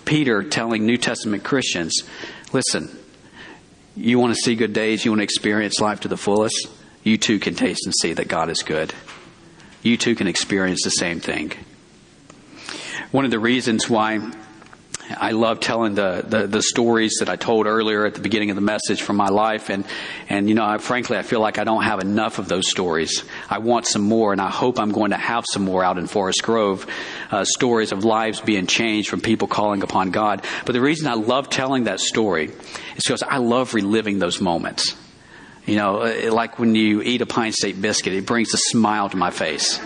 [0.05, 2.03] Peter telling New Testament Christians,
[2.53, 2.97] Listen,
[3.97, 6.69] you want to see good days, you want to experience life to the fullest,
[7.03, 8.95] you too can taste and see that God is good.
[9.83, 11.53] You too can experience the same thing.
[13.11, 14.19] One of the reasons why
[15.11, 18.57] I love telling the, the, the, stories that I told earlier at the beginning of
[18.57, 19.71] the message from my life.
[19.71, 19.87] And,
[20.29, 23.25] and you know, I, frankly, I feel like I don't have enough of those stories.
[23.49, 26.07] I want some more, and I hope I'm going to have some more out in
[26.07, 26.87] Forest Grove.
[27.31, 30.45] Uh, stories of lives being changed from people calling upon God.
[30.67, 34.95] But the reason I love telling that story is because I love reliving those moments.
[35.65, 39.17] You know, like when you eat a Pine State biscuit, it brings a smile to
[39.17, 39.79] my face.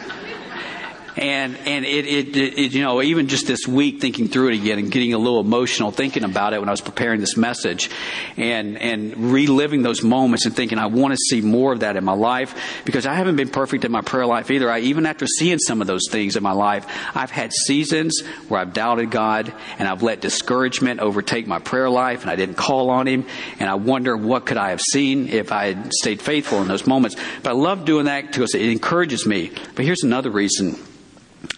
[1.16, 4.78] And, and it, it, it, you know, even just this week thinking through it again
[4.78, 7.90] and getting a little emotional thinking about it when I was preparing this message
[8.38, 12.04] and, and reliving those moments and thinking I want to see more of that in
[12.04, 14.70] my life because I haven't been perfect in my prayer life either.
[14.70, 18.60] I, even after seeing some of those things in my life, I've had seasons where
[18.60, 22.88] I've doubted God and I've let discouragement overtake my prayer life and I didn't call
[22.88, 23.26] on Him
[23.58, 26.86] and I wonder what could I have seen if I had stayed faithful in those
[26.86, 27.16] moments.
[27.42, 29.50] But I love doing that because it encourages me.
[29.74, 30.78] But here's another reason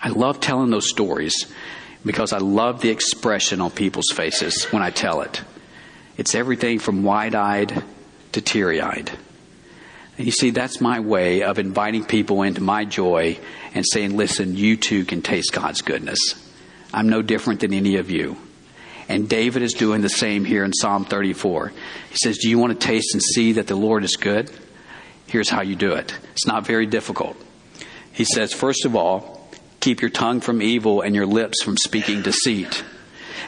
[0.01, 1.53] I love telling those stories
[2.05, 5.43] because I love the expression on people's faces when I tell it.
[6.17, 7.83] It's everything from wide eyed
[8.33, 9.11] to teary eyed.
[10.17, 13.39] And you see, that's my way of inviting people into my joy
[13.75, 16.19] and saying, listen, you too can taste God's goodness.
[16.93, 18.37] I'm no different than any of you.
[19.09, 21.73] And David is doing the same here in Psalm 34.
[22.11, 24.51] He says, Do you want to taste and see that the Lord is good?
[25.27, 26.17] Here's how you do it.
[26.33, 27.37] It's not very difficult.
[28.13, 29.34] He says, First of all,
[29.85, 32.83] Keep your tongue from evil and your lips from speaking deceit.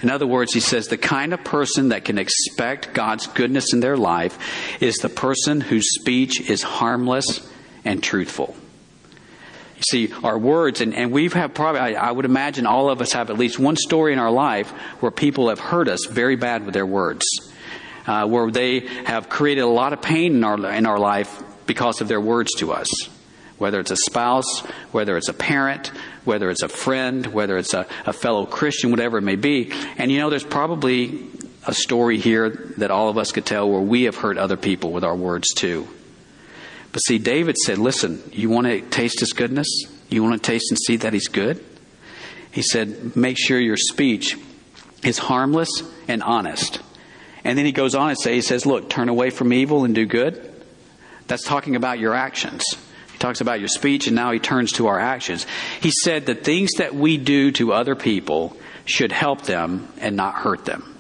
[0.03, 3.81] In other words, he says the kind of person that can expect God's goodness in
[3.81, 4.39] their life
[4.83, 7.41] is the person whose speech is harmless
[7.87, 8.55] and truthful.
[9.77, 13.01] You see, our words, and, and we've had probably, I, I, would imagine all of
[13.01, 14.71] us have at least one story in our life
[15.01, 17.25] where people have hurt us very bad with their words,
[18.07, 22.03] uh, where they have created a lot of pain in our, in our life because
[22.03, 22.91] of their words to us.
[23.59, 24.61] Whether it's a spouse,
[24.93, 25.89] whether it's a parent,
[26.25, 29.73] whether it's a friend, whether it's a, a fellow Christian, whatever it may be.
[29.97, 31.27] And you know, there's probably
[31.67, 34.93] a story here that all of us could tell where we have hurt other people
[34.93, 35.89] with our words too.
[36.93, 39.69] But see, David said, listen, you want to taste his goodness?
[40.09, 41.63] You want to taste and see that he's good?
[42.53, 44.37] He said, make sure your speech
[45.05, 45.69] is harmless
[46.09, 46.81] and honest.
[47.45, 49.95] And then he goes on and say, he says, look, turn away from evil and
[49.95, 50.53] do good.
[51.27, 52.65] That's talking about your actions.
[53.17, 55.47] He talks about your speech, and now he turns to our actions.
[55.81, 60.35] He said the things that we do to other people should help them and not
[60.35, 60.99] hurt them.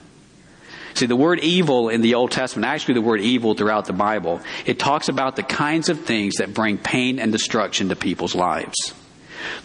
[0.94, 4.40] See, the word evil in the Old Testament, actually the word evil throughout the Bible,
[4.64, 8.94] it talks about the kinds of things that bring pain and destruction to people's lives.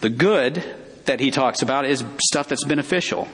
[0.01, 0.61] The good
[1.05, 3.29] that he talks about is stuff that's beneficial.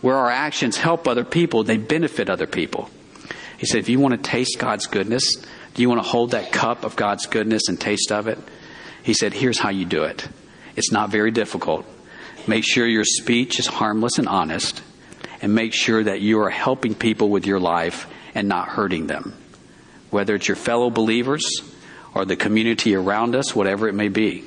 [0.00, 2.88] Where our actions help other people, they benefit other people.
[3.58, 6.52] He said, if you want to taste God's goodness, do you want to hold that
[6.52, 8.38] cup of God's goodness and taste of it?
[9.02, 10.28] He said, Here's how you do it.
[10.76, 11.86] It's not very difficult.
[12.46, 14.82] Make sure your speech is harmless and honest,
[15.40, 19.34] and make sure that you are helping people with your life and not hurting them.
[20.10, 21.42] Whether it's your fellow believers
[22.14, 24.44] or the community around us, whatever it may be.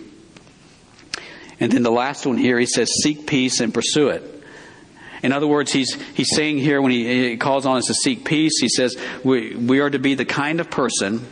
[1.60, 4.35] And then the last one here, he says, Seek peace and pursue it.
[5.26, 8.26] In other words, he's, he's saying here when he, he calls on us to seek
[8.26, 11.26] peace, he says we, we are to be the kind of person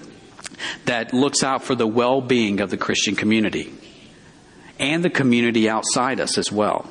[0.85, 3.71] that looks out for the well being of the Christian community
[4.79, 6.87] and the community outside us as well.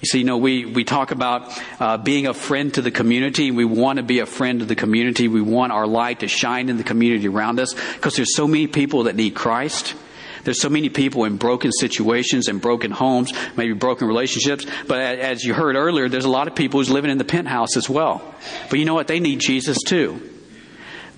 [0.00, 3.52] You see, you know, we, we talk about uh, being a friend to the community.
[3.52, 5.28] We want to be a friend to the community.
[5.28, 8.66] We want our light to shine in the community around us because there's so many
[8.66, 9.94] people that need Christ.
[10.44, 14.66] There's so many people in broken situations and broken homes, maybe broken relationships.
[14.86, 17.76] But as you heard earlier, there's a lot of people who's living in the penthouse
[17.76, 18.34] as well.
[18.70, 19.08] But you know what?
[19.08, 20.20] They need Jesus too.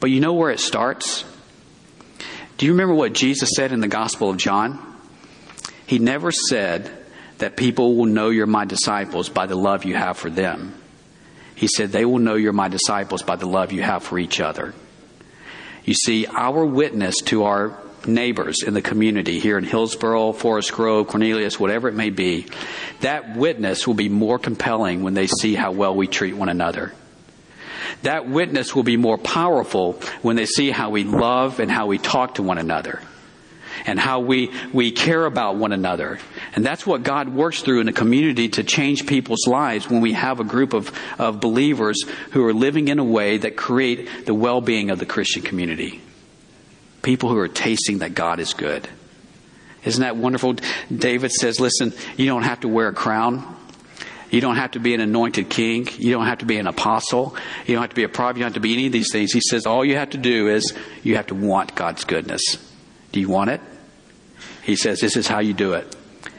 [0.00, 1.24] But you know where it starts?
[2.56, 4.78] Do you remember what Jesus said in the Gospel of John?
[5.86, 6.90] He never said
[7.38, 10.74] that people will know you're my disciples by the love you have for them.
[11.54, 14.40] He said they will know you're my disciples by the love you have for each
[14.40, 14.74] other.
[15.84, 21.08] You see, our witness to our neighbors in the community here in Hillsboro, Forest Grove,
[21.08, 22.46] Cornelius, whatever it may be,
[23.00, 26.92] that witness will be more compelling when they see how well we treat one another.
[28.02, 31.98] That witness will be more powerful when they see how we love and how we
[31.98, 33.00] talk to one another
[33.86, 36.18] and how we, we care about one another.
[36.54, 40.12] And that's what God works through in a community to change people's lives when we
[40.12, 44.34] have a group of, of believers who are living in a way that create the
[44.34, 46.00] well-being of the Christian community.
[47.02, 48.88] People who are tasting that God is good.
[49.84, 50.56] Isn't that wonderful?
[50.94, 53.56] David says, listen, you don't have to wear a crown.
[54.30, 55.88] You don't have to be an anointed king.
[55.98, 57.34] You don't have to be an apostle.
[57.66, 58.36] You don't have to be a prophet.
[58.36, 59.32] You don't have to be any of these things.
[59.32, 62.42] He says all you have to do is you have to want God's goodness.
[63.12, 63.60] Do you want it?
[64.62, 65.96] He says this is how you do it.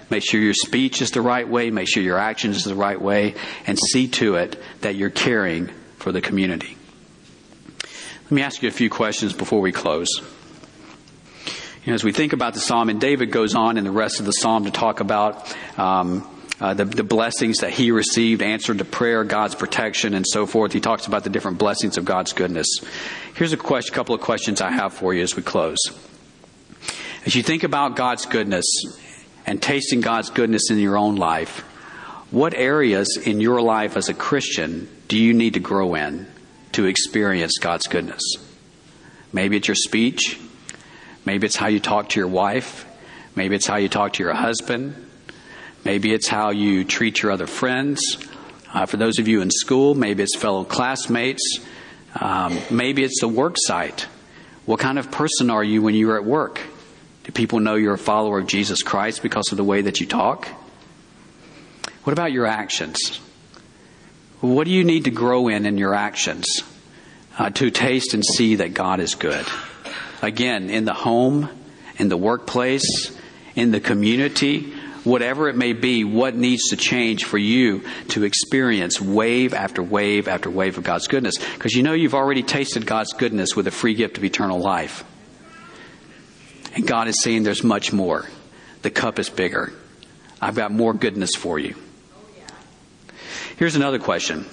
[0.10, 1.72] Make sure your speech is the right way.
[1.72, 3.36] Make sure your actions is the right way.
[3.66, 6.78] And see to it that you're caring for the community.
[8.24, 10.08] Let me ask you a few questions before we close.
[11.84, 14.20] You know, as we think about the psalm, and David goes on in the rest
[14.20, 16.30] of the psalm to talk about um,
[16.60, 20.74] uh, the, the, blessings that he received, answered to prayer, God's protection, and so forth.
[20.74, 22.68] He talks about the different blessings of God's goodness.
[23.34, 25.80] Here's a question, couple of questions I have for you as we close.
[27.26, 28.66] As you think about God's goodness
[29.48, 31.62] and tasting God's goodness in your own life,
[32.30, 36.28] what areas in your life as a Christian do you need to grow in
[36.74, 38.22] to experience God's goodness?
[39.34, 40.40] Maybe it's your speech.
[41.26, 42.86] Maybe it's how you talk to your wife.
[43.36, 44.96] Maybe it's how you talk to your husband.
[45.84, 48.18] Maybe it's how you treat your other friends.
[48.74, 51.60] Uh, for those of you in school, maybe it's fellow classmates.
[52.20, 54.08] Um, maybe it's the work site.
[54.66, 56.62] What kind of person are you when you're at work?
[57.24, 60.08] Do people know you're a follower of Jesus Christ because of the way that you
[60.08, 60.48] talk?
[62.04, 63.20] What about your actions?
[64.40, 66.64] What do you need to grow in in your actions
[67.38, 69.46] uh, to taste and see that God is good?
[70.22, 71.50] Again, in the home,
[71.98, 73.18] in the workplace,
[73.56, 74.72] in the community,
[75.04, 80.28] whatever it may be, what needs to change for you to experience wave after wave
[80.28, 81.38] after wave of God's goodness?
[81.38, 85.04] Because you know you've already tasted God's goodness with a free gift of eternal life.
[86.76, 88.26] And God is saying there's much more.
[88.84, 89.74] The cup is bigger.
[90.42, 91.76] I've got more goodness for you.
[93.58, 94.46] Here's another question.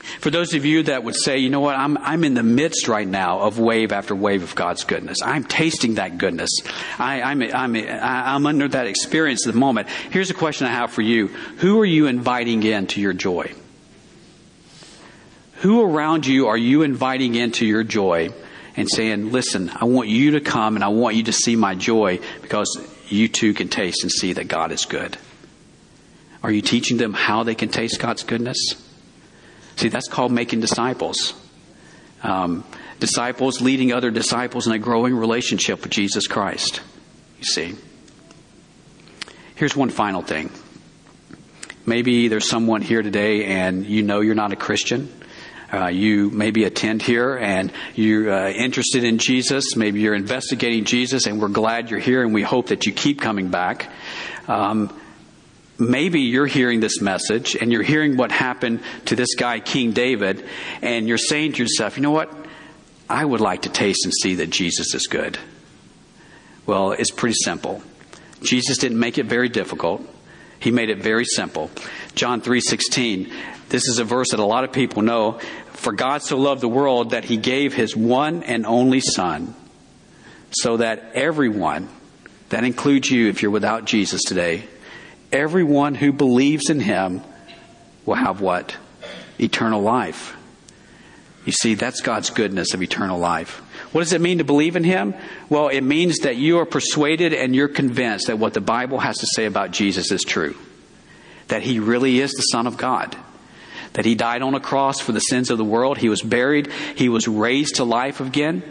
[0.00, 2.88] For those of you that would say, you know what, I'm, I'm in the midst
[2.88, 5.18] right now of wave after wave of God's goodness.
[5.22, 6.50] I'm tasting that goodness.
[6.98, 9.88] I, I'm, I'm, I'm under that experience at the moment.
[10.10, 11.28] Here's a question I have for you.
[11.58, 13.52] Who are you inviting into your joy?
[15.56, 18.30] Who around you are you inviting into your joy
[18.76, 21.74] and saying, listen, I want you to come and I want you to see my
[21.74, 22.78] joy because
[23.08, 25.18] you too can taste and see that God is good?
[26.42, 28.56] Are you teaching them how they can taste God's goodness?
[29.80, 31.32] See, that's called making disciples.
[32.22, 32.64] Um,
[32.98, 36.82] disciples leading other disciples in a growing relationship with Jesus Christ.
[37.38, 37.74] You see.
[39.54, 40.50] Here's one final thing.
[41.86, 45.10] Maybe there's someone here today and you know you're not a Christian.
[45.72, 49.76] Uh, you maybe attend here and you're uh, interested in Jesus.
[49.76, 53.18] Maybe you're investigating Jesus, and we're glad you're here, and we hope that you keep
[53.18, 53.90] coming back.
[54.46, 54.94] Um,
[55.80, 60.44] maybe you're hearing this message and you're hearing what happened to this guy, King David,
[60.82, 62.32] and you're saying to yourself, you know what?
[63.08, 65.38] I would like to taste and see that Jesus is good.
[66.66, 67.82] Well, it's pretty simple.
[68.42, 70.06] Jesus didn't make it very difficult.
[70.60, 71.70] He made it very simple.
[72.14, 73.32] John 3:16.
[73.70, 75.40] This is a verse that a lot of people know.
[75.72, 79.54] For God so loved the world that he gave his one and only son
[80.50, 81.88] so that everyone
[82.50, 84.64] that includes you if you're without Jesus today
[85.32, 87.22] everyone who believes in him
[88.04, 88.76] will have what?
[89.38, 90.36] Eternal life.
[91.46, 93.62] You see, that's God's goodness of eternal life.
[93.92, 95.14] What does it mean to believe in Him?
[95.48, 99.18] Well, it means that you are persuaded and you're convinced that what the Bible has
[99.18, 100.54] to say about Jesus is true.
[101.48, 103.16] That He really is the Son of God.
[103.94, 105.98] That He died on a cross for the sins of the world.
[105.98, 106.70] He was buried.
[106.94, 108.62] He was raised to life again.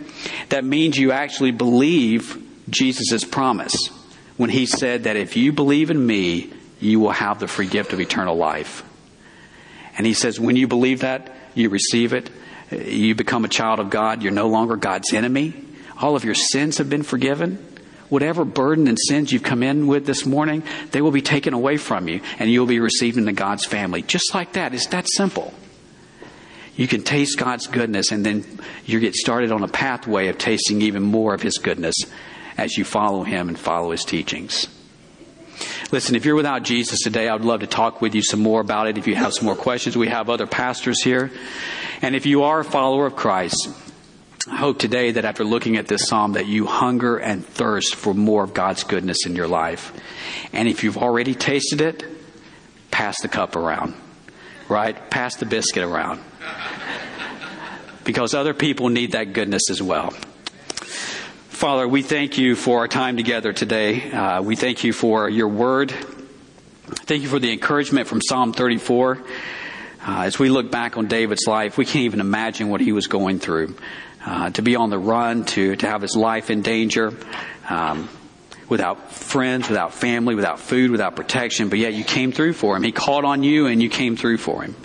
[0.50, 3.76] That means you actually believe Jesus' promise
[4.40, 7.92] when he said that if you believe in me, you will have the free gift
[7.92, 8.86] of eternal life.
[9.98, 12.30] And he says, when you believe that, you receive it,
[12.72, 15.54] you become a child of God, you're no longer God's enemy.
[16.00, 17.58] All of your sins have been forgiven.
[18.08, 21.76] Whatever burden and sins you've come in with this morning, they will be taken away
[21.76, 24.04] from you and you'll be received into God's family.
[24.04, 24.74] Just like that.
[24.74, 25.54] It's that simple.
[26.78, 28.46] You can taste God's goodness and then
[28.86, 31.96] you get started on a pathway of tasting even more of His goodness
[32.60, 34.68] as you follow him and follow his teachings.
[35.92, 38.62] Listen, if you're without Jesus today, I would love to talk with you some more
[38.62, 38.98] about it.
[38.98, 41.32] If you have some more questions, we have other pastors here.
[42.02, 43.70] And if you are a follower of Christ,
[44.48, 48.14] I hope today that after looking at this psalm that you hunger and thirst for
[48.14, 49.94] more of God's goodness in your life.
[50.54, 52.04] And if you've already tasted it,
[52.92, 53.96] pass the cup around.
[54.68, 55.10] Right?
[55.10, 56.22] Pass the biscuit around.
[58.06, 60.16] Because other people need that goodness as well.
[61.60, 64.10] Father, we thank you for our time together today.
[64.10, 65.92] Uh, we thank you for your word.
[65.92, 69.18] Thank you for the encouragement from Psalm 34.
[69.18, 73.08] Uh, as we look back on David's life, we can't even imagine what he was
[73.08, 73.76] going through.
[74.26, 77.14] Uh, to be on the run, to, to have his life in danger,
[77.68, 78.08] um,
[78.70, 82.84] without friends, without family, without food, without protection, but yet you came through for him.
[82.84, 84.78] He called on you and you came through for him.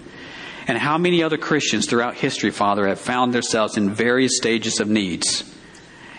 [0.67, 4.89] And how many other Christians throughout history, Father, have found themselves in various stages of
[4.89, 5.54] needs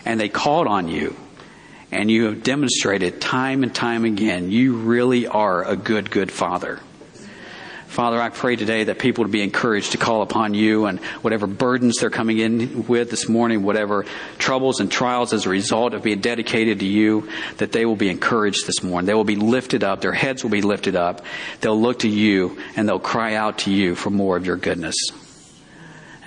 [0.06, 1.16] and they called on you
[1.92, 6.80] And you have demonstrated time and time again, you really are a good, good father.
[7.88, 11.48] Father, I pray today that people would be encouraged to call upon you and whatever
[11.48, 14.04] burdens they're coming in with this morning, whatever
[14.38, 18.10] troubles and trials as a result of being dedicated to you, that they will be
[18.10, 19.06] encouraged this morning.
[19.06, 20.02] They will be lifted up.
[20.02, 21.24] Their heads will be lifted up.
[21.62, 24.96] They'll look to you and they'll cry out to you for more of your goodness.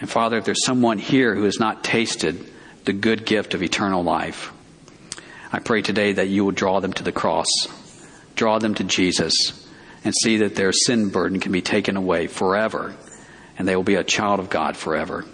[0.00, 2.50] And Father, if there's someone here who has not tasted
[2.88, 4.50] the good gift of eternal life,
[5.52, 7.46] I pray today that you will draw them to the cross,
[8.34, 9.68] draw them to Jesus
[10.04, 12.96] and see that their sin burden can be taken away forever
[13.58, 15.26] and they will be a child of God forever.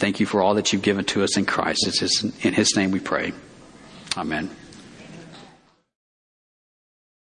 [0.00, 1.86] Thank you for all that you've given to us in Christ.
[1.86, 3.32] It's in His name we pray.
[4.16, 4.50] Amen.